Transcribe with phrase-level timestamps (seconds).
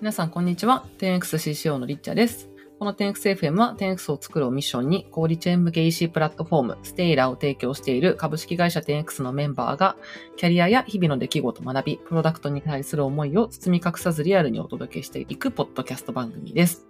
[0.00, 0.86] 皆さん、こんにちは。
[0.98, 2.48] 10XCCO のリッチャーです。
[2.78, 9.96] この 10XFM は 10X を作るをミッションに、小売チェーン向け EC プラットフォーム、ステイラーを提供している株式会社 10X のメンバーが、
[10.36, 16.86] キャリアや日々の出来事を学び、プロダクトに対する思いを包み隠さずリアルにお届けしていくポッドキャスト番組です。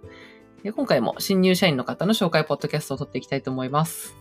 [0.75, 4.15] 今回も新入社員の方の紹介ポッドキャストを撮っていきたいと思います。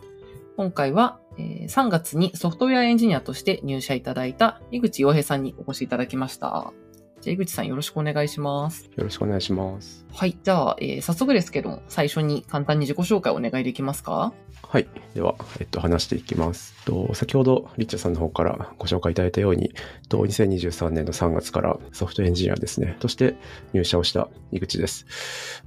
[0.57, 6.73] 今回は、え3月にソフトウェアエンジニアとして入社いただいた井口洋平さんにお越しいただきました。
[7.21, 8.85] じゃあ、井口さんよろしくお願いします。
[8.97, 10.05] よろしくお願いします。
[10.13, 10.37] はい。
[10.43, 14.33] じゃあ、えー早速ですけども、最初に簡単に自己紹介をお願いできますか？
[14.63, 14.89] はい。
[15.15, 16.75] では、えっと、話していきます。
[16.85, 19.73] と先ほど、リッチャーさんの方からご紹介いただいたように、
[20.11, 23.37] と2023年の3月からソフトエンジニアですね、として
[23.73, 25.07] 入社をした井口です。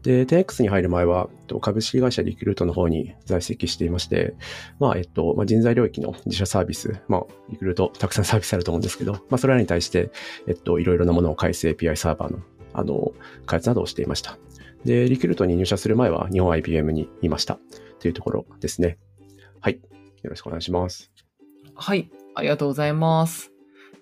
[0.03, 4.35] で、10X に入る前は、と株式会社リクルートの方に在籍していまして、
[4.79, 10.11] まあ、えっと、まあ、人材領域の自社サービス、まあ、リクルートたくさんサービスあると思うんですけど、まあ、それらに対して、
[10.47, 12.39] えっと、いろいろなものを返す API サーバーの、
[12.73, 13.13] あの、
[13.47, 14.37] 開発などをしていました。
[14.85, 17.59] で、リクルートに入社する前は日本 IBM にいました。
[18.01, 18.97] というところですね。
[19.61, 19.79] はい。
[20.23, 21.11] よろしくお願いします。
[21.75, 22.09] はい。
[22.35, 23.51] ありがとうございます。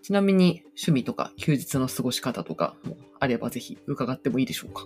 [0.02, 4.86] ちなみに、趣味とか休日の過ごし方とかもあればぜひ伺ってもいいでしょうか？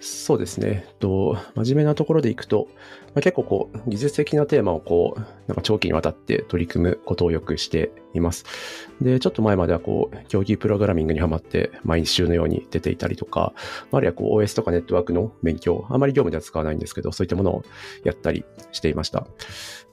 [0.00, 0.84] そうですね。
[0.98, 2.66] と、真面目なところでいくと、
[3.14, 8.44] まあ、結構こう、技術的なテーマをこう、なんか長期にわたって取り組むことをよくしています。
[9.00, 13.52] で、ちょっと前まではこう、競技プログラミングにハマって、毎週のように出ていたりとか、
[13.92, 17.64] あるいはこう、OS とかネットワークの勉強、あまり業務では使わないんですけど、そういったものを
[18.02, 19.26] やったりしていました。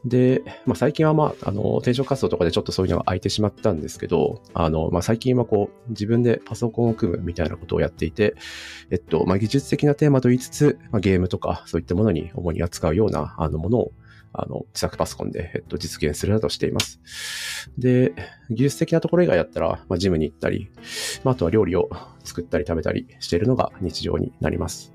[0.06, 8.36] で、まあ、最近はまあ、あの、転職活動とかでちょっとそういうのが空いてしまったんですけど、あの、まあ、最近はこう、自分でパソコンを組むみたいなことをやっていて、
[8.92, 13.92] えっと、まあ、技術的なテーマと言いつつ、まあ、ゲームとかそういったものに主に扱うようなあのものを、
[14.34, 17.00] あの、自作パソコンで、えっと、実現するなどしています。
[17.78, 18.14] で、
[18.50, 20.70] 技術的なところ以外だったら、まあ、ジムに行ったり、
[21.24, 21.90] まあ、あとは料理を
[22.24, 24.94] 作ったり食べたりしているのが日常になります。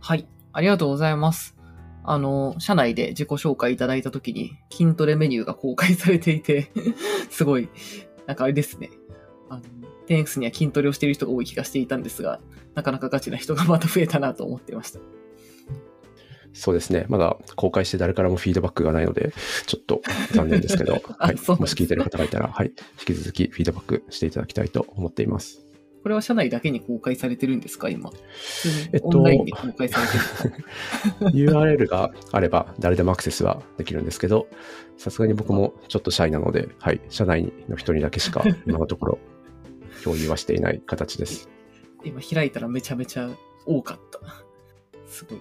[0.00, 0.26] はい。
[0.52, 1.56] ありがとうございます。
[2.02, 6.70] あの、社内で自己紹介いただいたときに、筋トレメニューが公開されていて、
[7.30, 7.68] すごい、
[8.26, 8.90] なんかあれですね。
[9.48, 9.62] あの、
[10.08, 12.40] 10X には筋トレをしている人が多い気がしていたんですが、
[12.74, 15.00] なかなかガチな人がまた増えたなと思っていました。
[16.52, 17.06] そうですね。
[17.08, 19.32] まだ公開して誰からもフィードバックがないので、
[19.66, 21.36] ちょっと残念ですけど、あ はい。
[21.36, 22.72] もし聞いてる方がいたら、はい。
[22.98, 25.64] 引き続きフィードバックしていただきたいと思っています。
[26.02, 27.88] これは社内だけに公開されてるんですか？
[27.88, 28.10] 今。
[28.92, 30.56] えっとオンラインで公開されて
[31.30, 34.48] る URL があれば誰でもアクセスはできるんですけど、
[34.96, 39.18] さすがに僕もちょっとシャイなので、はい、社内の人にだけしか今のところ
[40.02, 41.48] 共有はしていない形です。
[42.04, 43.28] 今開いたらめちゃめちゃ
[43.66, 44.20] 多かった。
[45.06, 45.40] すごい。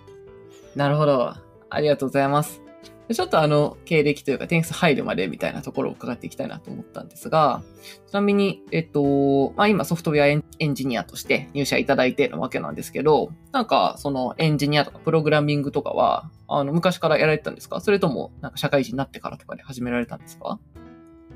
[0.75, 1.33] なるほど。
[1.69, 2.61] ありがとうございます。
[3.11, 7.63] ちょっとあの、経歴というか、テンス入るまでみたいなところを伺っていきたいなと思ったんですが、
[8.05, 10.35] ちなみに、えっと、まあ、今ソフトウェアエ
[10.67, 17.81] ンジニアとして入社いただいてるわけなんですけど、なんか、そのエンジニアとかプログラミングとかは、あの、昔からやられてたんですか？
[17.81, 20.59] それとも、なんか社会人になってからとかで始められたんですか？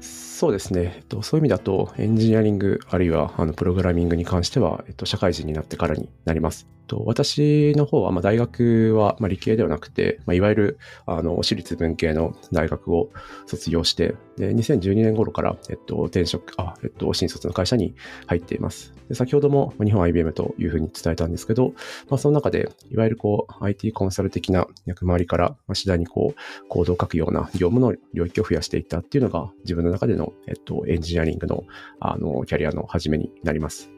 [0.04, 0.94] そうですね。
[0.98, 6.68] えっと、そういう意味だと、エンジニアリング、あるいはあのプログラミングに関しては、えっと、社会人になってからになります。
[6.88, 13.10] と私の方は、まあ、大学は、まあ、理系ではなくて、まあ、いわゆるあの私立文系の大学を
[13.46, 17.96] 卒業して、で2012年頃から、えっと、転職、あ、えっと、新卒の会社に
[18.28, 18.94] 入っています。
[19.10, 21.74] で先ほども日本 IBM というふうに伝えたんですけど、
[22.10, 31.64] まあ、その中で、いわゆるこう、IT コンサル的な役回りから、まあ、次第にこう、コードを書くような業務の領域を増やしていったっていうのが、自分の中での、えっと、エンジニアリングの、
[32.00, 33.90] あの、キャリアの始めになります。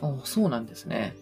[0.00, 1.14] あそうなんですね。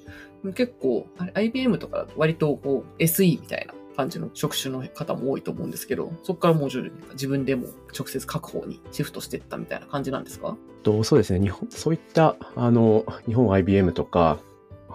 [0.54, 10.56] 結構、IBM とかだと割とこう SE みたいな感じの職種の方も多いと思うんですけど、そこからもう徐々に自分でも直接確保にシフトしていったみたいな感じなんですか？
[10.82, 14.41] とそうですね、日本、そういった、あの、日本 IBM とか、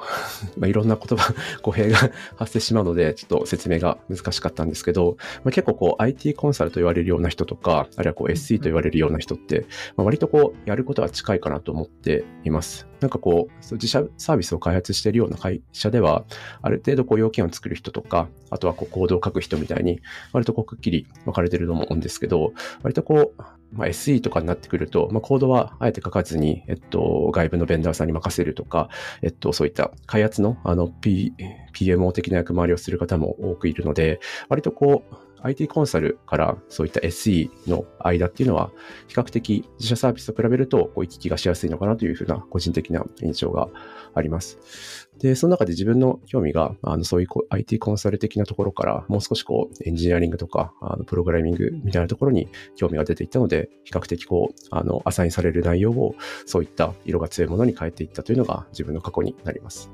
[0.57, 1.97] まあ、いろんな言葉、 語弊が
[2.35, 9.65] 発生しまうので、ちょっと説明が難しかったんですけど、まあ、結構こう IT コンサルと言われるような人とか、あるいはこう SE と言われるような人って、
[9.95, 12.87] まあ、割とこうやることは近いかなと思っています。
[12.99, 16.25] なんかこう自社サービスを開発しているような会社では、
[16.61, 19.99] ある程度こう要件を作る人とか、あとはこうコードを書く人みたいに、
[20.33, 28.89] 割とこうくっきり分かれてると思うんですけど、割とこう、まあ、SE とかになってくると、まあ、コードはあえて書かずに、えっと、外部のベンダーさんに任せるとか、
[29.21, 31.33] えっと、そういった開発の、あの、P、
[31.73, 34.19] PMO 的な役回りをする方も多くいるので、
[34.49, 38.71] 割とこう、IT コンサルからそういった SE の間っていうのは、
[39.07, 43.69] 比較的自社サービスと比べると、こう、行き来がしやすいのかなというふうな個人的な印象が
[44.13, 45.06] あります。
[45.19, 56.15] で、その中で自分の興味が、あの、そういう IT コンサル的なところから、もう少しこう、エンジニアリングとか、あの、プログラミングみたいなところに興味が出ていったので、比較的こう、あの、アサインされる内容を、
[56.45, 59.89] そういった色が強いものに変えていったというのが自分の過去になります。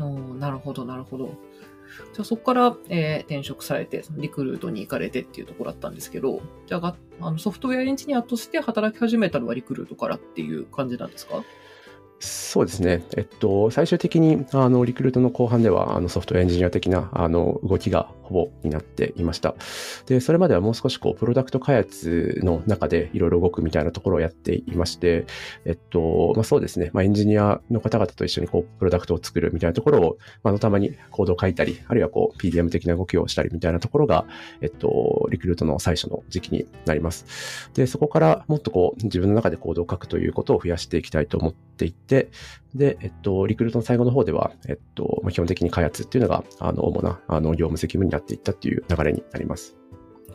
[0.00, 0.04] お
[0.34, 1.26] なるほど、なるほど。
[2.12, 11.42] じゃあそこから、えー転職されて、リクルートに行かれてっていうところだったんですけど、じゃあがあのソフトウェアエンジニアとして働き始めたのはリクルートからっていう感じなんですか？
[12.20, 13.04] そうですね。
[13.16, 19.54] えっと、最終的に、あの、リクルートの後半では、あの、ソフトエンジニア的な、あの、動きがほぼになっていました。
[20.06, 25.26] で、それまではもう少し、こう、プロダクト開発の中でいろいろ動くみたいなところをやっていまして、
[25.64, 26.90] えっと、まあ、そうですね。
[26.92, 34.26] まあ、エンジニアの方々と一緒に、こう、プロダクトを作るみたいなところを、まあ、のたまにコードを書いたり、あるいは、こう、PDM 的な動きをしたりみたいなところが、
[34.60, 37.70] えっと、リクルートの最初の時期になります。
[37.74, 49.76] で、そこからもっとこう、自分の中でコードを書くということを増やしていきたいと思っていて、で、えっと、リクルートの最後の方では、えっと、まあ基本的に開発っていうのが、あの、主な、あの、業務責務になっていったっていう流れになります。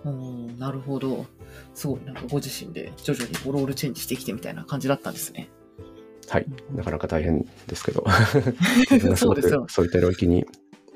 [0.06, 1.26] うん、なるほど。
[1.74, 5.50] すごい、なんかご自身で徐々にロールチェンジしてきてみたいな感じだったんですね。
[6.30, 6.46] はい。
[6.74, 8.04] なかなか大変ですけど、
[9.16, 10.46] そうですよくそういった領域に、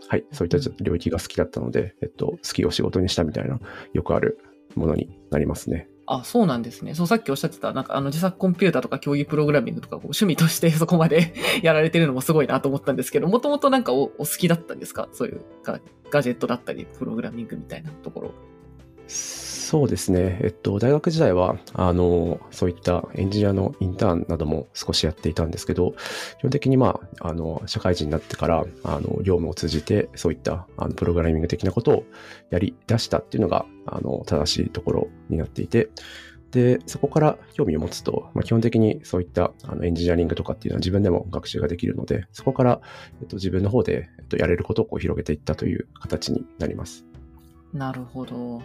[0.08, 3.60] はい、そういった領域が好きだったので、えっと、好きを仕事にしたみたいな、
[3.94, 4.40] よくある
[4.76, 5.90] ものになりますね。
[6.10, 6.96] あ、そうなんですね。
[6.96, 15.10] そう、さっきおっしゃってた、なんかあの自作コンピューターとか競技プログラミングとかこう趣味としてそこまで やられてるのもすごいなと思ったんですけど、もともとなんかおお好きだったんですか？
[15.12, 18.32] そういうガガジェットだったり、プログラミングみたいなところ。
[19.08, 20.40] そうですね。
[20.44, 25.94] えっと、大学時代は、あの、そういったエンジニアのインターンなども少しやっていたんですけど、
[26.40, 32.04] 基本的にまあ、あの、社会人になってから、あの、業務を通じて、そういった、あの、プログラミング的なことを
[32.50, 35.90] やり出したっていうのが、あの、正しいところになっていて、
[36.52, 42.82] で、そこから興味を持つと、まあ、基本的にそういったあのエンジニアリングとかっていうのは自分でも学習ができるので、そこから、
[43.20, 47.06] えっと、自分の方で、えっと、やれることをこう広げていったという形になります。
[47.74, 48.62] なるほど。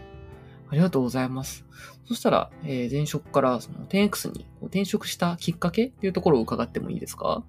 [0.73, 1.67] ありがとうございます。
[2.07, 7.45] そしたら、えー前職からその 10X に転職したきっかけっていうところを伺ってもいいですか？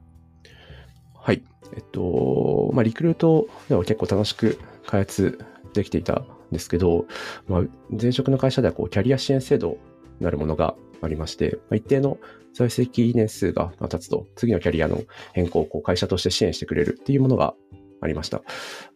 [1.16, 1.42] はい。
[1.74, 5.40] えっと、まあ、リクルートでは結構楽しく開発
[5.74, 7.06] できていたんですけど、
[7.48, 9.78] まあ、前職の会社ではこうキャリア支援制度
[10.20, 12.18] なるものがありまして、まあ、一定の
[12.54, 17.56] 在籍年数が経つと、次のキャリアの変更をこう会社として支援してくれるっていうものが
[18.04, 18.42] ありました。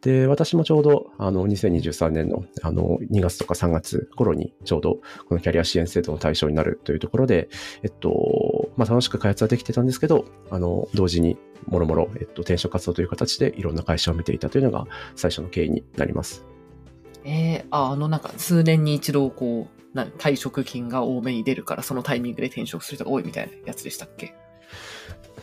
[0.02, 7.50] で、私もちょうど、あの、2023年の、あの、2月とか3月頃に、ちょうど、このキャリア支援制度の対象になるというところで、
[7.84, 11.38] えっと、まあ、楽しく開発はできてたんですけど、あの、同時に、
[11.68, 16.46] もろもろ、えっと、転職活動という形でいろんな会社を見ていたというのが最初の経緯になります。
[17.26, 24.36] えー、あ、あのなんか数年に一度こう、退職金が多めに出るからそのタイミングで転職する人が多いみたいなやつでしたっけ？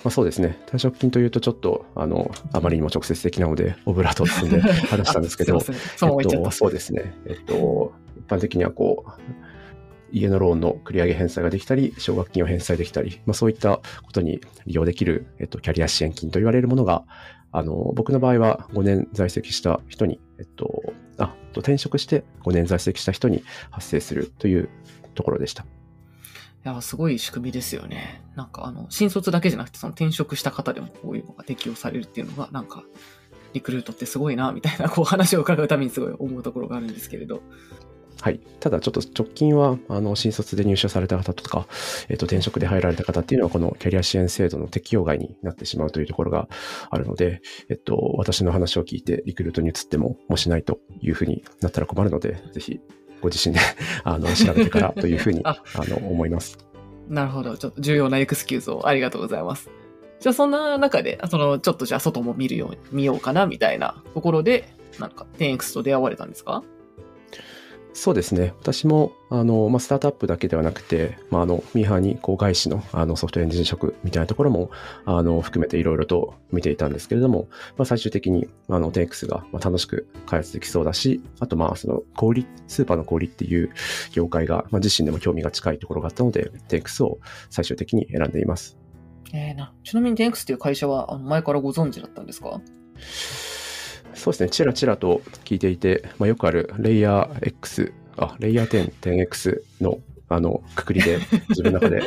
[0.05, 0.59] まあ、そうですね。
[0.67, 5.59] 退職金というとちょっと、あの、あまりにも直接的なので、オブラートを包んで話したんですけど。
[5.97, 6.19] そ。
[6.21, 7.15] えっと、そうですね。
[7.27, 9.21] えっと、一般的にはこう、
[10.13, 17.05] 家のローンの繰り上げ返済ができたり、奨学金を返済できたり、まあ、そういったことに利用できる、えっと、キャリア支援金と言われるものが、
[17.51, 20.83] あの、僕の場合は5年在籍した人に、えっと、
[21.17, 24.69] あ、と転職して5年在籍した人に発生するという
[25.15, 25.65] ところでした。
[26.65, 28.23] いや、すごい仕組みですよね。
[28.37, 32.85] なんかあの、新卒だけじゃなくて、その転職した方でもこういうのが適用されるっていうのが、なんか、
[33.53, 37.43] リクルートってすごいな、みたいな、 こう話を伺うためにすごい思うところがあるんですけれど。
[38.21, 38.41] はい。
[38.61, 41.67] ただちょっと直近は、あの、新卒で入社された方とか、
[42.09, 46.49] えっ、と、転職で入られた方っていうのは、このキャリア支援制度の適用外になってしまうというところが
[46.89, 52.81] あるので、えっと、私の話を聞いてリクルートに移っても、もしないというふうになったら困るので、ぜひ、
[53.25, 53.61] ご自身で、
[54.05, 56.59] あの、調べてからというふうに、あ あの、思います。
[57.09, 57.57] なるほど。
[57.57, 59.71] ちょっと重要なエクスキューズをありがとうございます。
[60.21, 66.63] じゃあそんな中で、その、ちょっとじゃあ外も見るように、見ようかな、みたいなところで、なんか 10X と出会われたんですか？
[67.97, 68.53] そうですね。
[68.61, 74.71] 私も、あの、まあ、スタートアップだけではなくて、まあ、あの、ミーハーに、こう、外資の、あの、ソフトエンジニア職みたいなところも、
[75.05, 77.47] あの、含めていろいろと見ていたんですけれども、
[77.77, 83.71] まあ、最終的に、あの、10X が、ま、楽しく開発できそうだし、あと、まあ、その、小売、スーパーの小売っていう
[84.11, 88.77] 業界が、まあ、自身でも興味が近いところがあったので、10X を最終的に選んでいます。
[89.33, 92.61] えー、な、ちなみに 10X っていう会社は、あの前からご存知だったんですか？
[94.15, 98.93] そうですね、ちらちらと聞いていて、まあ、よくあるレイヤー X、あ、レイヤー10、
[99.29, 101.19] 10X の、あの、くくりで
[101.51, 102.03] 自分の中で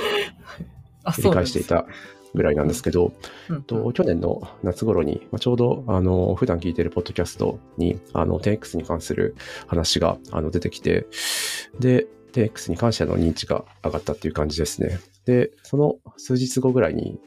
[1.04, 1.86] あ、理解していた
[2.34, 3.14] ぐらいなんですけど、
[3.50, 3.64] うん。
[3.64, 9.36] と去年の夏頃に、まあ、ちょうど、あの、普段聞いているポッドキャストに、あの、10X に関する
[9.68, 11.08] 話が、あの、出てきて、
[11.80, 15.00] で、10X に関しての認知が上がったっていう感じですね。
[15.26, 17.20] で、その数日後ぐらいに、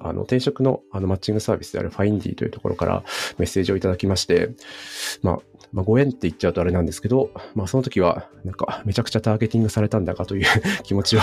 [0.00, 3.04] あの、転職のあのマッチングサービスである Findy というところから
[3.38, 4.50] メッセージをいただきまして、
[5.22, 5.38] まあ、
[5.72, 10.46] まあ、ご縁って言っちゃうとあれなんですけど、まあ、その時は、なんか、めちゃくちゃターゲティングされたんだかという
[10.82, 11.20] 気持ちを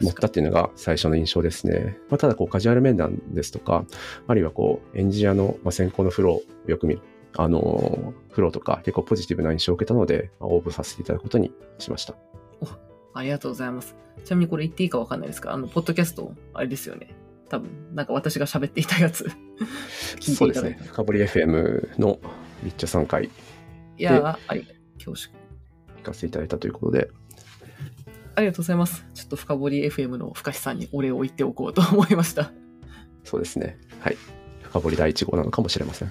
[0.00, 1.98] 持ったっていうのが最初の印象ですね。
[2.08, 3.84] まあ、ただこうカジュアル面談ですとか、
[4.26, 7.00] あるいはこうエンジニアの先行のフローをよく見る。
[7.36, 12.14] あの、フローとか結構ポジティブな印象を受けたので、応募させていただくことにしました。
[13.14, 13.94] ありがとうございます。
[14.24, 17.14] ちなみにこれ言っていいかわかんないですかあの、ポッドキャスト、あれですよね。
[17.48, 19.30] 多分、なんか私が喋っていたやつ
[20.20, 20.78] そうですね。
[20.86, 22.18] 深掘り FM の
[22.62, 23.24] リッチャさん回。
[23.26, 25.34] いやあり、恐縮。
[25.98, 27.10] 聞かせていただいたということで。
[28.34, 29.06] ありがとうございます。
[29.14, 32.52] ちょっと深掘り FM の深志さんにお礼を言っておこうと思いました。
[33.22, 33.78] そうですね。
[34.00, 34.16] はい。
[34.62, 36.10] 深掘り第1号なのかもしれません。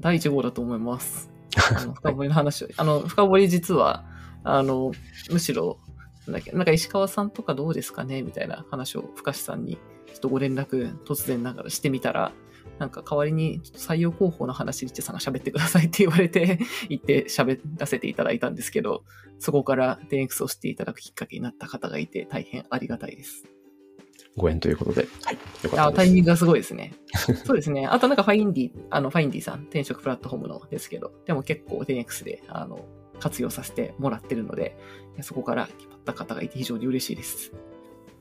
[0.00, 1.30] 第1号だと思います。
[1.76, 4.04] あの 深掘りの話を、はい、あの、深掘り実は、
[4.42, 4.92] あの、
[5.30, 5.89] むしろ、な
[6.30, 8.22] んだっけ、なんか石川さんとかどうですかね？
[8.22, 12.32] みたいな話を深志さんにちょっとご連絡突然ながらしてみたら、
[12.78, 16.58] なんか代わりに採用広報の話、リッチさんが喋ってくださいって言われて
[16.88, 19.04] 言って喋らせていただいたんですけど、
[19.38, 23.44] そこから 10X を知っていただくきっかけになった方がいて大変ありがたいです。
[24.36, 25.08] ご縁ということで。
[25.24, 25.34] はい。
[25.34, 26.94] よかったあタイミングがすごいですね。
[27.44, 27.86] そうですね。
[27.86, 32.84] あとなんかファインディ、あの、ファインディさん、転職プラットフォームのですけど、でも結構 10X で、あの、
[33.18, 34.76] 活用させてもらってるので、
[35.22, 37.52] そこから決まった方がいて非常に嬉しいです。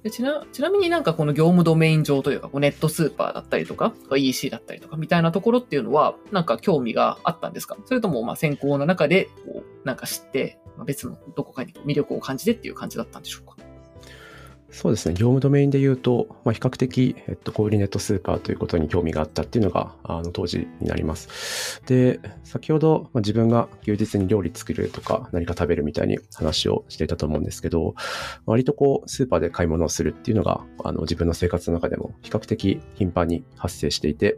[0.03, 7.75] でちなちなみになんかこの業務ドメイン上というか、ネットスーパーだったりとか、EC だったりとかみたいなところっていうのは、なんか興味があったんですか？
[7.83, 13.57] それともまあ先行の中で、こう、なんか知って、別のどこかに魅力を感じてっていう感じだったんでしょうか？
[14.71, 15.13] そうですね。
[15.13, 21.81] 業務ドメインで言うと、まあ、比較的、えっと、小売ネットスーパーということに興味があったっていうのが、あの、当時になります。
[21.87, 27.95] で、先ほど、まあ、自分が休日に料理作るとか、何か食べるみたいに話をしていたと思うんですけど、
[28.45, 34.37] 割とこう、スーパーで買い物をするっていうのが、あの、自分の生活の中でも比較的頻繁に発生していて、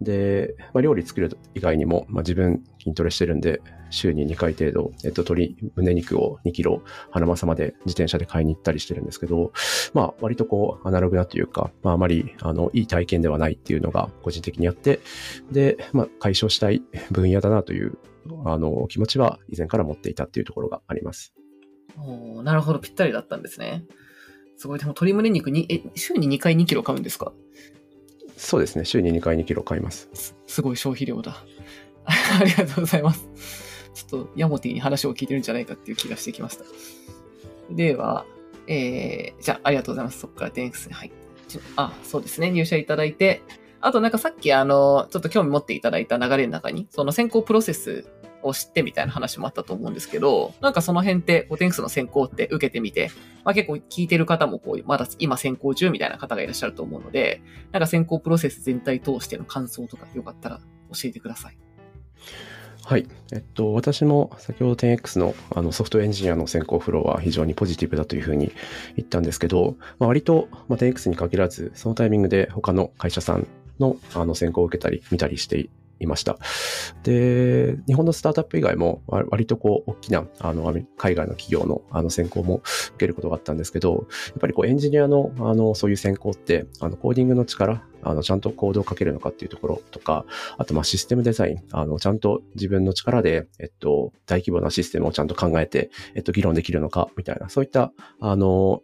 [0.00, 3.60] で、まあ、料理作る以外にも、まあ、自分筋トレしてるんで、
[3.90, 9.52] 週に2回程度、えっと、鶏胸肉を2キロ、花正まで自転車で買いに行ったりしてるんですけど、
[9.92, 15.00] まあ、割とこう、アナログなというか、まあ、あまり、あの、いい体験ではないっていうのが個人的にあって、
[15.52, 17.98] で、まあ、解消したい分野だなという、
[18.44, 21.34] あの、気持ちは以前から持っていたっていうところがあります。
[21.96, 23.84] おなるほど、ぴったりだったんですね。
[24.56, 27.32] すごい、でも鶏胸肉に、え、週に2回2キロ買うんですか？
[28.44, 28.84] そうですね。
[28.84, 30.10] 週に2回2キロ買います。
[30.46, 31.44] すごい消費量だ。
[32.04, 33.26] ありがとうございます。
[33.94, 36.64] ちょっとヤモティに話を聞いてるんじゃないかっていう気がしてきました。
[37.70, 38.26] では、
[38.66, 40.20] えー、じゃあ、ありがとうございます。
[40.20, 41.16] そこから DX に入って。
[41.76, 42.50] あ、そうですね。
[42.50, 43.40] 入社いただいて、
[43.80, 48.04] あとなんかさっきあの、ちょっと興味持っていただいた流れの中に、その選考プロセス
[48.48, 53.10] を知ってみたいな話もあったと思うんですけど、なんかその辺って、テンクスの先行って受けてみて、
[53.44, 60.58] まあ結構聞いてる方もこう、まだ今先行中みたいな方がいらっしゃると思うので、なんか先行プロセス全体通しての感想とかよかったら
[60.92, 61.58] 教えてください。
[62.86, 63.06] はい。
[63.32, 68.52] えっと、私も先ほど 10X のあのソフトエンジニアの先行フローは非常にポジティブだというふうに
[68.96, 73.46] 言ったんですけど、まあ、割と、まあ、10X に限らず、そのタイミングで他の会社さん
[73.80, 75.70] のあの先行を受けたり、見たりして
[76.00, 76.38] いました。
[77.02, 80.64] で、日本のスタートアップ以外も割とこう、大きな、あの、
[80.96, 90.26] 海外の企業のあの選考も受けることがあったんですけど、やっぱりこう、エンジニアの、あの、そういう選考って、あの、コーディングの力、あの、ちゃんとコードをかけるのかっていうところとか、
[90.58, 98.82] あと、ま、システムデザイン、あの、ちゃんと自分の力で、えっと、大規模なシステムをちゃんと考えて、えっと、議論できるのか、みたいな、そういった、あの、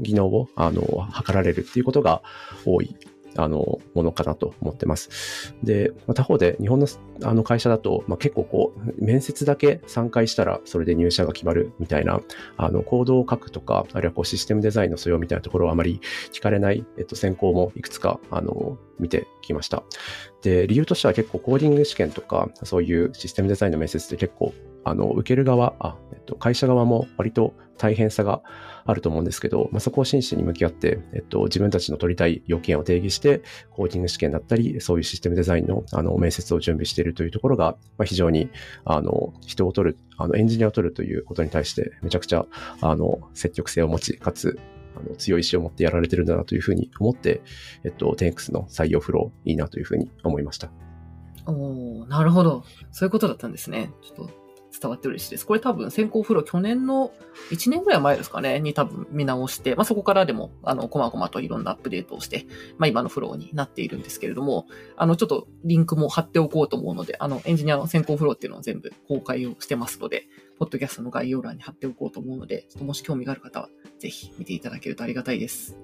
[0.00, 0.82] 技能を、あの、
[1.24, 2.22] 図られるっていうことが
[2.64, 2.96] 多い
[3.36, 5.54] あの、ものかなと思ってます。
[5.62, 6.86] で、他方で日本の
[7.24, 12.20] あの会社だと、まあ、結構こう、面接だけ3回したらそれで入社が決まるみたいな、
[12.56, 16.00] あの、コードを書くとか、あるいはこうシステムデザインの素養みたいなところはあまり
[16.32, 19.82] 聞かれない、えっと、選考もいくつか、あの、見てきました。
[20.42, 24.52] で、理由としては結構コーディング試験とか、そういうシステムデザインの面接って結構、
[24.84, 28.42] あの、受ける側、あ、えっと、会社側も割と大変さが
[28.84, 38.50] あると思うんですけど、まあ、そこを真摯に向き合って、えっと、自分たちの取りたい要件を定義して、コーディング試験だったり、そういうシステムデザインの、あの、面接を準備しているというところが、まあ、非常に、
[38.84, 42.46] あの、人を取る、あの、エンジニアを取るということに対して、めちゃくちゃ、
[42.80, 44.58] あの、積極性を持ち、かつ、
[44.96, 47.42] あの強い意志を持ってやられてるんだなというふうに思って、
[47.84, 50.70] えっと、10X の採用フローいいなというふうに思いました。
[51.46, 52.64] おなるほど。
[52.92, 53.90] そういうことだったんですね。
[54.02, 54.42] ちょっと
[54.80, 55.46] 伝わって嬉しいです。
[55.46, 57.12] これ多分先行フロー去年の
[57.50, 62.46] 1年ぐらい前ですかね、に多分見直して、まあ、そこからでも、あの、こまごまといろんなアップデートをして、
[62.78, 70.26] まあ、今のフローになっているんですけれども、あの、ちょっとリンクも貼っておこうと思うので、あの、エンジニアの先行フローっていうのを全部公開をしてますので、
[70.62, 75.76] ポッドキャストの概要欄に貼っておこうと思うので、ちょっともし興味がある方は、ぜひ見ていただけるとありがたいです。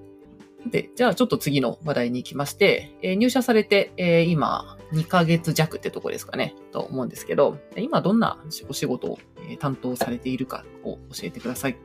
[0.65, 9.19] で、じゃあちょっと次の話題に行きまして、えー、入社されて、えー、今、2ヶ月弱ってとこですかね、と思うんですけど、今どんなお仕事を
[9.59, 11.77] 担当されているかを教えてください。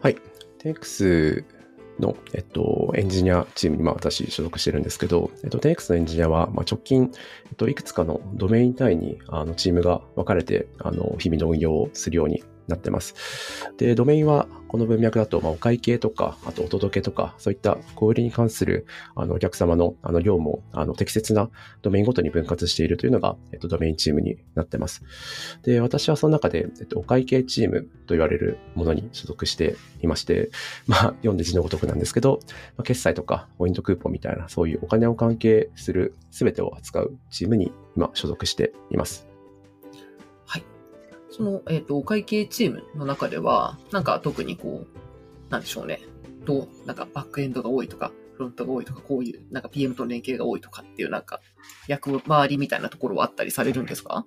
[0.00, 0.16] はい。
[0.64, 1.55] 10X
[2.00, 7.10] の、えっと、エンジニアチームに、まあ、私所属してるんですけど、えっと、10X のエンジニアは、まあ、直近、
[7.46, 13.14] えっと、いくつかのドメイン単位に、あの、チームが分かれて、あの、日々の運用をするようになってます。
[13.76, 21.50] で、ドメインはこの文脈だと、まあ、お会計とか、あとお届けとか、そういった小売りに関するあのお客様のあの業務をあの適切な
[21.82, 25.02] ドメインごとに分割しているというのが、えっと、ドメインチームになってます。
[25.62, 30.50] で、私はその中で、えっと、お会計チームと言われるものに所属していまして、
[30.86, 32.40] まあ、読んで字のごとくなんですけど、
[32.76, 39.35] まあ、決済とかポイントクーポンみたいな、そういうお金を関係する全てを扱うチームに今所属しています。
[41.36, 46.00] その、えっ、ー、と、お会計チームの中では、なんか特にこう、なんでしょうね。
[46.46, 51.40] どう、なんかバックエンドが多いとか、フロントが多いとか、こういう、なんか PM との連携が多いとかっていう、なんか、
[51.88, 54.24] 役回りみたいなところはあったりされるんですか？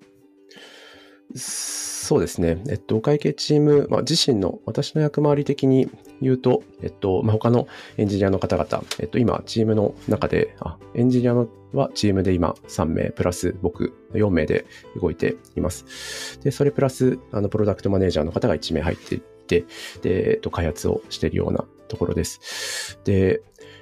[1.35, 2.61] そうですね。
[2.67, 5.89] えっと、お会計チーム、まあ、自身の私の役回り的に
[6.21, 7.67] 言うと、えっと、まあ、他の
[7.97, 14.65] エンジニアの方々、えっと、今、チームの中で、あ、エンジニアはチームで今3名、プラス僕4名で
[14.99, 16.39] 動いています。
[16.43, 19.65] で、それプラス、あの、プロダクトマネージャーの方が1名入っていて、
[20.01, 22.97] で、えっと、開発をしているようなところです。
[23.03, 23.41] で、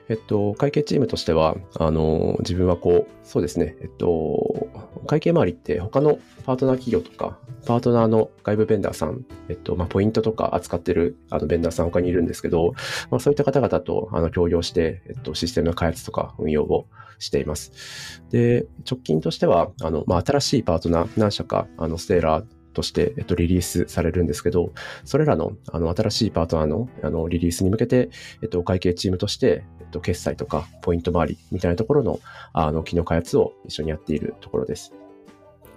[0.10, 4.68] えっと、会計チームとしては、あの、自分はこう、そうですね、えっと、
[5.06, 12.74] 会計周りって他のパートナー企業とか、パートナーの外部ベンダーさん、えっと、まあ、ポイントとか扱ってるあのベンダーさん他にいるんですけど、
[13.12, 16.88] まあ、そういった方々とあの協業して、えっと、システムの開発とか運用を
[17.20, 18.22] しています。
[18.30, 22.46] で、直近としては、あの、まあ、新しいパートナー何社か、あの、ステーラー
[22.77, 24.72] として、えっと、リリースされるんですけど、
[25.03, 28.10] それらの、あの、新しいパートナーの、あの、リリースに向けて、
[28.43, 32.19] えっと、会計チームとして、えっと、決済とか、ポイント周りみたいなところの、
[32.53, 34.93] あの、機能開発を一緒にやっているところです。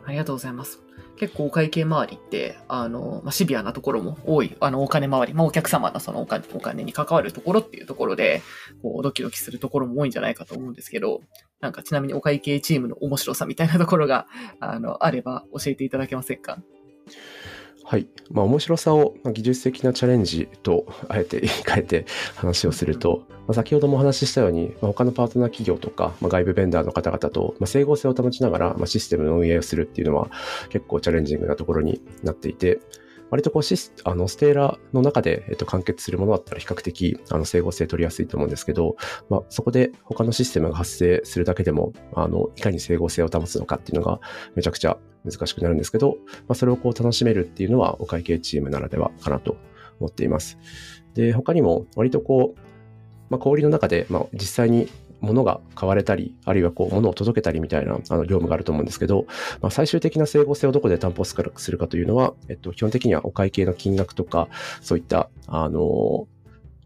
[0.05, 0.83] ありがとうございます。
[1.17, 8.43] 結構お会計周りって、あの、まあ、シビアなところも多い、あの、お金周り、まあ、お客様のそのお金、お金に関わるところっていうところで、
[8.83, 11.21] こう、ドキドキするところも多いんじゃないかと思うんですけど、
[11.61, 14.27] なんかちなみにお会計チームの面白さみたいなところが、
[14.61, 16.63] あの、あれば教えていただけませんか？
[17.91, 18.07] はい。
[18.31, 30.31] まあ、面白さを技術的なチャレンジと、あえて言い換えて話をすると、まあ、先ほどもお話ししたように、まあ、他のパートナー企業とか、まあ、外部ベンダーの方々と、まあ、整合性を保ちながら、まあ、システムの運営をするっていうのは
[30.69, 32.79] 結構チャレンジングなところになっていて、
[33.31, 38.97] 割とこうシス、あの、ステーラの中で、えっと、完結するものだったら比較的、あの、整合性取りやすいと思うんですけど、
[39.29, 44.21] まあ、そこで他のシステムが発生するだけでも、あの、いかに整合性を保つのかっていうのが、
[44.55, 46.17] めちゃくちゃ難しくなるんですけど、
[46.49, 49.57] まあ、それをこう楽しめるっていうのは、お会計チームならではかなと
[50.01, 50.59] 思っています。
[51.15, 52.61] で、他にも、割とこう、
[53.31, 54.89] まあ、小売の中で、まあ、実際に
[55.21, 59.27] 物が買われたり、あるいはこう、物を届けたりみたいなあの業務があると思うんですけど、
[59.61, 61.37] まあ、最終的な整合性をどこで担保す
[61.71, 64.49] るかというのは、えっと、基本的にはお会計の金額とか、
[64.81, 66.27] そういった、あの、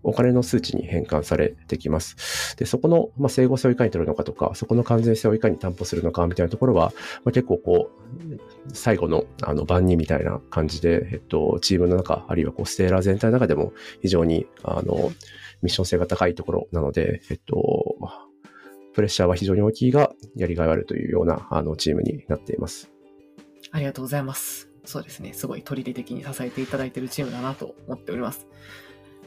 [0.04, 2.56] お金の数値に変換されてきます。
[2.56, 6.92] で、そこの、まあ、整合性をいかに取るのかとか、そこの完全性をいかに担保するのかみたいなところは、
[7.24, 15.10] まあ、結構こう、最後のあの番人みたいな感じで、えっと、チームの中、あるいはこう、ステーラー全体の中でも非常に、あの、
[15.62, 17.96] ミッション性が高いところなので、えっと、
[18.94, 22.90] プレッシャーは非常に大きいが、やりがいあるというようなあのチームになっています。
[23.72, 24.70] ありがとうございます。
[24.84, 25.32] そうですね。
[25.32, 28.46] すごい取り入れ的に支えていただいているチームだなと思っております。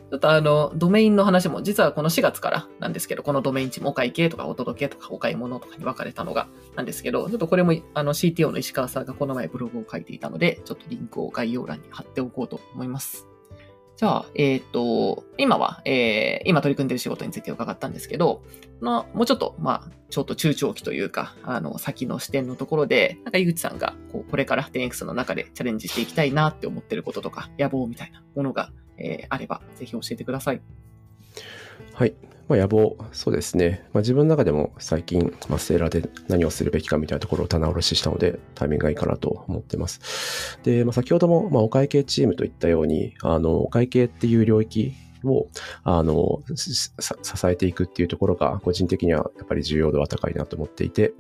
[0.10, 13.28] ちょっとあの、ドメインの話も、実はこの4月からなんですけど、このドメインチームお会計とかお届けとかお買い物とかに分かれたのがなんですけど、ちょっとこれもあの CTO の石川さんがこの前ブログを書いていたので、ちょっとリンクを概要欄に貼っておこうと思います。
[13.98, 18.44] じゃあ、えっ、ー、と、今は、えー、今取り組んでる仕事について伺ったんですけど、
[18.80, 30.62] まあ、もうちょっと、まあ、ちょっと中長期というか、あの、先の視点のところで、なんか井口さんが、こう、これから 10X の中でチャレンジしていきたいなって思ってることとか、野望みたいなものが、えー、あれば、ぜひ教えてください。
[31.94, 32.14] はい。
[32.48, 33.84] まあ、野望、そうですね。
[33.94, 40.60] まあ、自分の中でも最近、まあ、セーラーで何をするべきかみたいなところを棚卸ししたので、タイミングがいいかなと思ってます。
[40.64, 45.48] で、まあ、先ほども、まあ、お会計チームといったように、あの、お会計っていう領域を、
[45.84, 46.92] あの、支
[47.48, 51.14] えていくっていうところが、個人的にはやっぱり重要度は高いなと思っていて、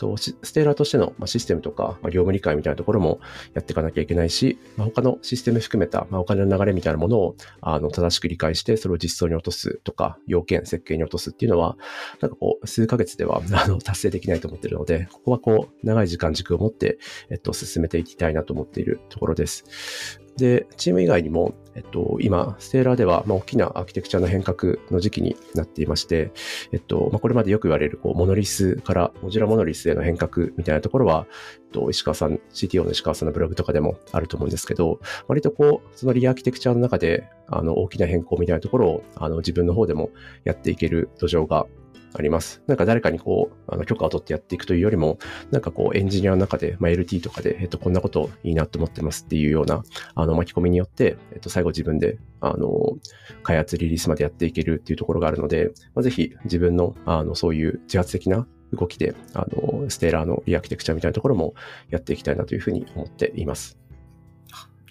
[0.00, 3.20] とステーラーとしてのシステムとか、業務理解みたいなところも
[3.52, 11.76] やっていかなきゃいけないし、ま、他のシステム含めた、ま、お金の流れみたいなものをあの正しく理解して、それを実装に落とすとか、要件、設計に落とすっていうのは、
[12.22, 20.20] なんかこう、数ヶ月では あの達成できないと思っているので、ここはこう、長い時間軸を持って、えっと、進めていきたいなと思っているところです。
[20.40, 26.32] で、チーム以外にも、えっと、今、ステーラーでは、まあ、大きなアーキテクチャの変革の時期になっていまして、
[26.72, 31.26] えっと、まあ、これまでよく言われる、こう、モノリスから、モジュラモノリスへの変革みたいなところは、
[31.56, 34.98] えっと、石川さん、CTO の石川さんのブログとかでもあると思うんですけど、
[35.28, 40.10] 割とこう、そのリアーキテクチャの中で、あの、大きな変更みたいなところを、あの、自分の方でも
[40.44, 41.66] やっていける土壌が
[42.14, 42.62] あります。
[42.66, 45.18] なんか誰かにこう、あの許可を取ってやっていくというよりも、
[45.50, 49.82] なんかこうエンジニアの中で、まあ、LT とかで、えっと、こんなこといいなと思ってますっていうような、
[50.14, 52.96] あの、巻き込みによって、えっと、最後自分で、あの、
[53.42, 61.54] 開発リリースまでやっていけるっていうところがあるので、まあ、ぜひ自分の、あの、そういう自発的な動きで、あの、 Stailer のリアーキテクチャみたいなところも
[61.90, 63.78] やっていきたいなというふうに思っています。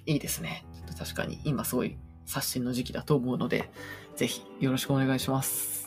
[0.05, 0.65] いいですね。
[0.97, 3.69] 確かに今すごい刷新の時期だと思うので、
[4.15, 5.78] ぜひよろしくお願いします。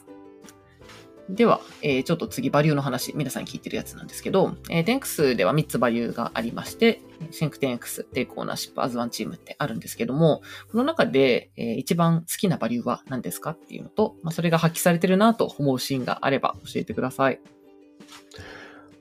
[1.28, 7.00] では、えー、ちょっと次、バリューの話、皆さん聞いてるやつなんですけど、えー、10X では3つバリューがありまして、
[7.30, 17.40] Think 10X、 Take Ownership、 As One Team ってあるんですけども、この中で、えー、一番好きなバリューは何ですかっていうのと、まあ、それが発揮されてるなと思うシーンがあれば教えてください。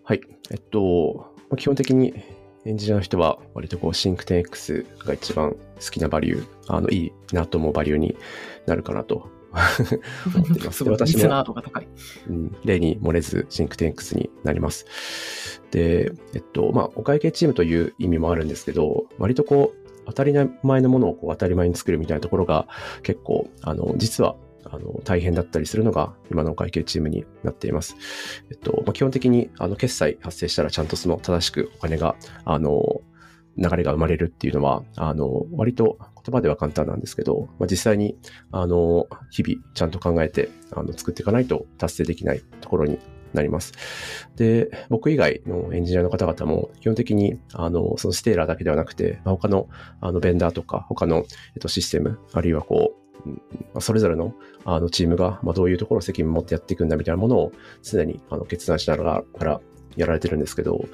[0.04, 0.22] はい。
[0.52, 2.14] えっと、基本的に
[2.66, 5.58] エンジニアの人は割とこう、 Think 10X が一番好
[5.92, 8.16] きなバリュー、あの、いいなと思うバリューに
[8.68, 9.41] なるかなと
[10.36, 10.84] 思っています。
[10.84, 11.46] 私も、
[12.30, 15.62] うん、例に漏れず Think 10X になります。
[15.72, 20.34] で、えっと、まあ、お会計チームという意味もあるんですけど、割とこう、当たり
[20.64, 22.68] 前のものをこう当たり前に作るみたいなところが
[23.04, 24.36] 結構、あの、実は
[24.66, 27.96] あの、大変だったりするのが今の会計チームになっています。
[28.50, 33.02] えっと、まあ、基本的に、あの、決済発生したらちゃんとその正しくお金が、あの、
[33.58, 38.18] 流れが生まれるっていうのは、あの、割と言葉では簡単なんですけど、まあ、実際に、
[38.52, 43.00] あの、日々ちゃんと考えて、あの、作っていかないと達成できないところに
[43.34, 43.74] なります。
[44.36, 49.68] で、僕以外のエンジニアの方々も基本的に、あの、そのステーラーだけではなくて、まあ、他の、
[50.00, 51.26] あの、ベンダーとか、他の、えっ
[51.60, 53.02] と、システム、あるいはこう、
[53.80, 54.34] それぞれの
[54.66, 57.52] あのチームが、まあ、どういうところを責任を持ってやっていくんだみたいなものを
[57.84, 59.62] 常にあの決断しながら
[59.96, 60.86] やられてるんですけど、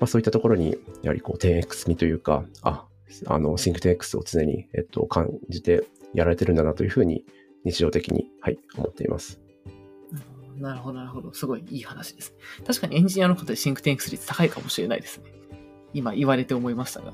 [0.00, 2.84] まあ、そういったところに、やはりこう 10X 味というか、あ、
[3.26, 7.24] あの、シンク 10X を常に、えっと、感じてやられてるんだなというふうに、
[7.64, 9.40] 日常的に、はい、思っています。
[10.56, 11.32] なるほど、なるほど。
[11.32, 12.34] すごいいい話です。
[12.66, 15.24] 確かにエンジニアの方でシンク 10X 率高いかもしれないですね。
[15.94, 17.12] 今言われて思いましたが。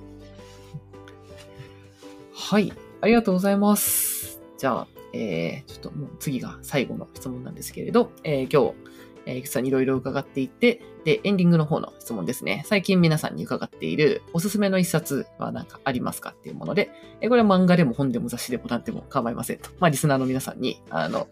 [2.32, 4.40] はい、ありがとうございます。
[4.58, 8.95] じゃあ、えー、ちょっともう次が最後の質問なんですけれど、えー、今日、
[9.26, 12.62] えー、いくさんにいろいろ伺っていて、で、エンディングの方の質問ですね。
[12.66, 19.70] 最近皆さんに伺っているおすすめの一冊は何かありますかっていうもので、えー、これは漫画でも本でも雑誌でも何でも構いませんと。
[19.78, 21.28] まあ、リスナーの皆さんに、あの、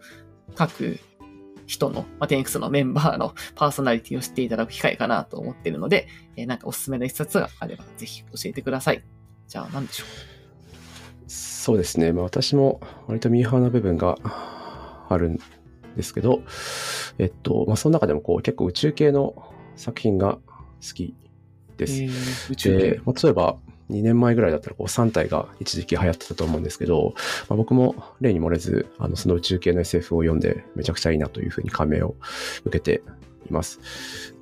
[0.55, 0.99] 各
[1.65, 9.03] 人の、まあ、10X のメンバーの パーソナリティを知っていただく機会かなと思ってるので、えー、なんかおすすめの一冊があればぜひ教えてください。
[9.47, 10.07] じゃあ何でしょう？
[11.27, 12.13] そうですね。
[12.13, 14.17] まあ、私も割とミーハーな部分が
[15.09, 15.39] ある
[15.95, 16.41] ですけど、
[17.17, 19.35] えっと、まあ、その中でもこう結構宇宙系の
[19.75, 21.15] 作品が好き
[21.77, 22.03] です。
[22.03, 23.57] えー、宇宙系、まあ、例えば、
[23.89, 27.13] 2年前ぐらいだったらこう3体が一時期流行ってたと思うんですけど、
[27.49, 32.15] まあ、僕も例に漏れず、あの、その宇宙系の SF を読んでめちゃくちゃいいなというふうに感銘を
[32.63, 33.03] 受けて
[33.47, 33.79] います。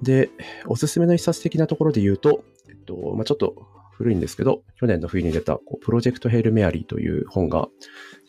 [0.01, 0.29] で、
[0.65, 7.67] おすすめの一冊的なところで言うと、えっと、まあ、ちょっと古いんですけど、去年の冬に出たこうプロジェクトヘイルメアリーという本が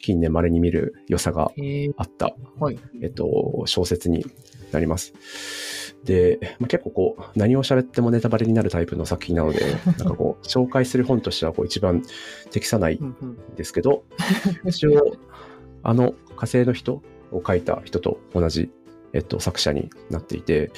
[0.04, 1.50] 近年稀に見る良さが
[1.96, 4.26] あった、はい、えっと、小説に
[4.70, 5.14] なります。
[6.04, 9.60] で、まあ、結構こう、何を喋ってもネタバレになるタイプの作品なので、
[9.98, 12.02] なんかこう、紹介する本としてはこう一番
[12.50, 13.16] 適さないん
[13.56, 14.04] ですけど、
[14.68, 15.16] 一応、
[15.82, 18.70] あの火星の人を書いた人と同じ、
[19.14, 20.70] えっと、作者になっていて、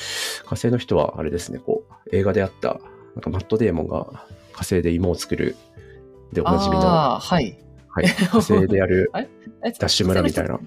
[0.44, 2.80] 火星の人はあれですね、こう、映画であった、
[3.16, 5.56] なんかマットデーモンが火星で芋を作る
[6.32, 7.65] でおなじみの、はい。
[7.96, 8.06] はい。
[8.28, 9.20] 火星でやるダ
[9.70, 10.54] ッシュ村みたいな。
[10.54, 10.60] あ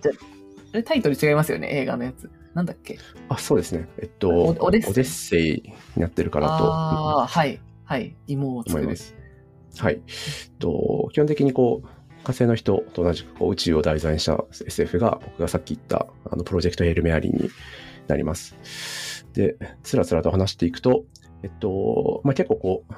[0.74, 2.30] れタイトル違いますよね、映画のやつ。
[2.54, 2.98] なんだっけ？
[3.30, 3.88] あ、そうですね。
[4.00, 5.64] えっと、オデッセイ
[5.96, 6.74] になってるかなと。
[6.74, 7.60] ああ、はい。
[7.86, 8.16] はい。
[8.28, 8.88] 芋を作る。
[8.88, 9.16] です。
[9.78, 10.02] はい。
[10.58, 11.88] と、基本的にこう、
[12.24, 17.50] 火星の人と同じくこう宇宙を題材にした SF が、僕がさっき言ったあのプロジェクトヘイルメアリーに
[18.08, 19.26] なります。
[19.34, 21.06] で、つらつらと話していくと、
[21.44, 22.94] えっと、まあ、結構こう、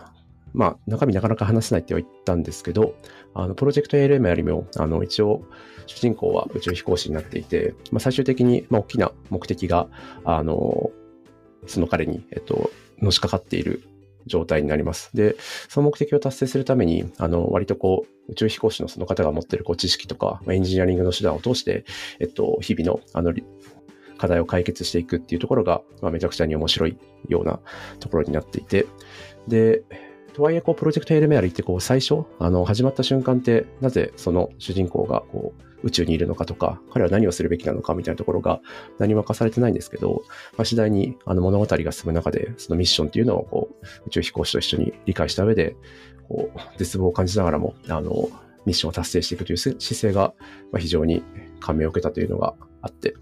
[0.54, 2.96] まあ、中身なかなか話せないっては言ったんですけど、
[3.34, 5.44] あの、プロジェクト ALM よりも、あの、一応、
[5.88, 9.88] 主人公は宇宙飛行士になっていて、まあ、最終的に、まあ、大きな目的が、
[10.24, 10.92] あの、
[11.68, 13.84] その彼に、えっと、のしかかっている
[14.26, 15.12] 状態になります。
[15.14, 15.36] で、
[15.70, 21.86] その目的を達成するために、あの、割とこう、宇宙飛行士のその方が持っているこう知識とか、エンジニアリングの手段を通して、
[22.20, 23.34] えっと、日々の、あの、
[24.18, 27.60] 課題を解決していくっていうところが、まあ、めちゃくちゃに面白いような
[28.00, 28.86] ところになっていて、
[29.48, 29.82] で、
[30.34, 38.62] とはいえ、こう、プロジェクトエルメアリーって、こう、最初、あの、始まった瞬間って、なぜその主人公が、こう、宇宙にいるのかとか、彼は何をするべきなのかみたいなところが
[39.00, 40.24] 何も明かされてないんですけど、
[40.58, 45.76] まあ、次第にあの物語が進む中で、そのミッションっていうのをこう宇宙飛行士と一緒に理解した上で、
[46.28, 48.30] こう絶望を感じながらも、あの、
[48.66, 50.34] ミッションを達成していくという姿勢が
[50.78, 51.24] 非常に
[51.60, 53.16] 感銘を受けたというのがあって、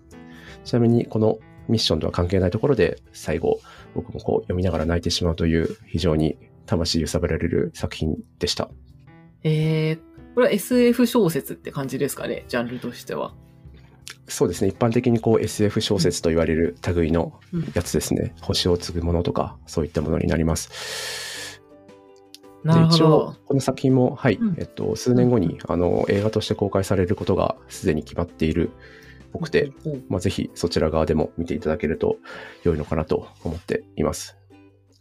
[0.66, 3.62] ちなみにこのミッションとは関係ないところで最後
[3.96, 6.38] 僕もこう読みながら泣いてしまうという非常に
[6.70, 8.70] 魂揺さぶられる作品でした。
[9.44, 10.00] えー、
[10.36, 13.34] これは SF 小説って感じですかね、ジャンルとしては。
[14.28, 14.70] そうですね。
[14.70, 17.40] 一般的にこう SF 小説と言われる類の
[17.74, 18.36] やつですね。
[18.42, 21.62] 星を継ぐものとか、そういったものになります。
[22.64, 28.72] なるほで一応ど。、この作品も、はい、うんえっと、数年後に、あの、映画として公開されることがすでに決まっているっ
[29.32, 32.18] ぽくて、ほうまあ、ぜひそちら側でも見ていただけると
[32.64, 34.39] 良いのかなと思っています。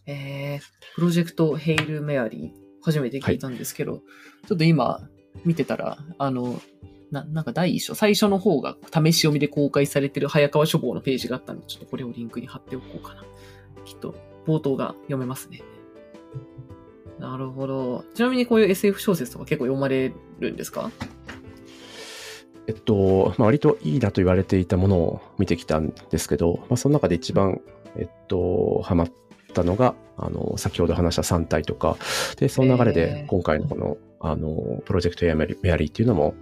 [0.08, 2.50] えー、プロジェクトヘイルメアリー、
[2.82, 3.98] 初めて聞いたんですけど、
[4.48, 5.06] ちょっと今
[5.44, 6.60] 見てたら、あの、
[7.10, 13.24] ななんか第一章、最初の方が試し読みで公開されてる早川書房のページがあったんで、ちょっとこれをリンクに貼っておこうかな。
[13.84, 14.14] きっと
[14.46, 15.60] 冒頭が読めますね。
[17.18, 18.04] なるほど。
[18.14, 20.90] ちなみにこういう SF 小説とか結構読まれるんですか？
[22.66, 27.60] えっと、まあ、割といいなと言われていたものを見てきたんですけど、まあ、その中で一番、
[27.96, 29.12] えっと、ハマっ
[29.62, 31.96] たのが、あの、先ほど話した3体とか、
[32.36, 36.34] で、その流れへでー今回のこの、あの、プロジェクトエアメリメアリーっていうのも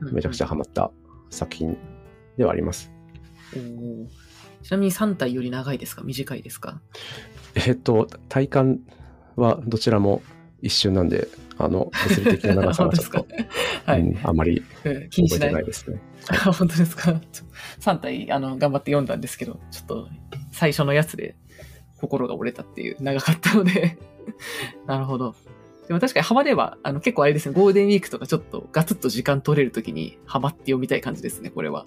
[0.00, 0.90] めちゃくちゃハマった
[1.30, 1.76] 作品
[2.36, 2.90] ではあります。
[3.54, 4.06] おー
[4.62, 6.02] ちなみに3体より長いですか？
[6.02, 6.80] 短いですか？
[7.54, 8.78] えっと、体感
[9.36, 10.22] はどちらも
[10.60, 11.26] 一瞬なんで、
[11.58, 13.26] あの、物理的な長さはちょっと、
[13.86, 15.64] はい、うんあまりうん気にしない覚えてない。
[15.64, 16.00] ですね。
[16.30, 17.12] あ本当ですか？
[17.32, 17.44] ちょ
[17.80, 20.08] ?3 体、あの、頑張って読んだんですけど、ちょっと、
[20.52, 21.34] 最初のやつで
[22.02, 23.96] 心が折れたっていう、長かったので。
[24.86, 25.34] なるほど。
[25.88, 31.86] でも確かにハマれば、あの、結構あれですね、ゴールデンウィークとかちょっとガツッと時間取れるときにハマって読みたい感じですね、これは。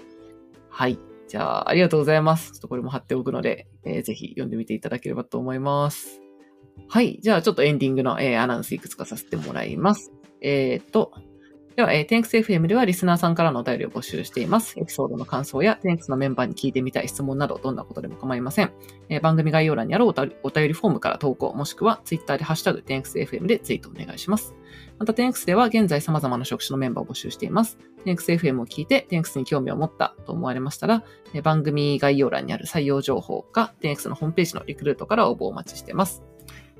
[0.69, 0.97] はい。
[1.27, 2.53] じゃあ、ありがとうございます。
[2.53, 6.21] ちょっとこれも貼っておくので、えーぜひ読んでみていただければと思います。
[6.87, 7.19] はい。
[7.21, 10.11] じゃあ、ちょっとエンディングの、えーアナウンスいくつかさせてもらいます。
[10.41, 11.11] えっ、と、
[11.75, 14.79] では、えー、TenXFM ではリスナーさんからのお便りを募集しています。
[14.79, 18.71] エピソードの感想や TenX のメンバーに聞いてみたい質問など、どんなことでも構いません。
[19.09, 20.29] えー番組概要欄にあるお便
[20.67, 24.55] りフォームから投稿、もしくは Twitter でハッシュタグ TenXFM でツイートお願いします。
[24.99, 27.77] また TenX では現在様々な職種のメンバーを募集しています。
[28.05, 36.23] TenXFM を聞いて TenX に興味を持ったと思われましたら、えー番組概要欄にある採用情報か TenX のホームページのリクルートから応募をお待ちしています。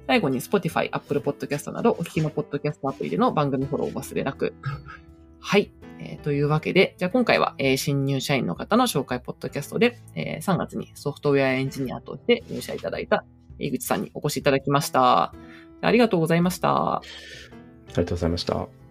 [0.08, 4.54] 最後に Spotify、Apple Podcast などお聞きのポッドキャストアプリでの番組フォローを忘れなく。
[5.40, 5.72] はい。
[6.00, 13.26] えーというわけで、じゃあ今回は、えー新入社員の方の紹介ポッドキャストで、えー3月にソフトウェアエンジニアとして入社いただいた
[13.60, 15.34] 井口さんにお越しいただきました。
[15.82, 16.98] ありがとうございました。
[16.98, 17.02] あ
[17.90, 18.85] りがとうございました。